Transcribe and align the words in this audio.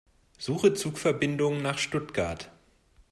Suche 0.39 0.73
Zugverbindungen 0.73 1.61
nach 1.61 1.77
Stuttgart. 1.77 2.49